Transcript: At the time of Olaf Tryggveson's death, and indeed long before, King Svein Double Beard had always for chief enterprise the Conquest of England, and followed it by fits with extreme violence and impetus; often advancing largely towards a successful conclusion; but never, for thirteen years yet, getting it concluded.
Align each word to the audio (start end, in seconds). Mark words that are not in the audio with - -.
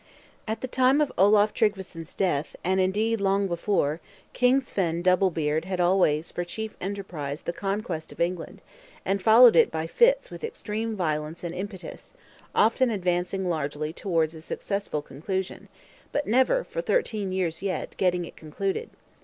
At 0.47 0.61
the 0.61 0.67
time 0.67 0.99
of 0.99 1.11
Olaf 1.15 1.53
Tryggveson's 1.53 2.15
death, 2.15 2.55
and 2.63 2.79
indeed 2.81 3.21
long 3.21 3.47
before, 3.47 4.01
King 4.33 4.59
Svein 4.59 5.03
Double 5.03 5.29
Beard 5.29 5.65
had 5.65 5.79
always 5.79 6.31
for 6.31 6.43
chief 6.43 6.75
enterprise 6.81 7.41
the 7.41 7.53
Conquest 7.53 8.11
of 8.11 8.19
England, 8.19 8.63
and 9.05 9.21
followed 9.21 9.55
it 9.55 9.69
by 9.69 9.85
fits 9.85 10.31
with 10.31 10.43
extreme 10.43 10.95
violence 10.95 11.43
and 11.43 11.53
impetus; 11.53 12.15
often 12.55 12.89
advancing 12.89 13.47
largely 13.47 13.93
towards 13.93 14.33
a 14.33 14.41
successful 14.41 15.03
conclusion; 15.03 15.69
but 16.11 16.25
never, 16.25 16.63
for 16.63 16.81
thirteen 16.81 17.31
years 17.31 17.61
yet, 17.61 17.93
getting 17.97 18.25
it 18.25 18.35
concluded. 18.35 18.89